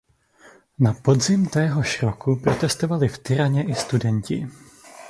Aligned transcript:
Na 0.79 0.93
podzim 0.93 1.45
téhož 1.45 2.01
roku 2.03 2.35
protestovali 2.35 3.07
v 3.07 3.17
Tiraně 3.17 3.63
i 3.63 3.75
studenti. 3.75 4.47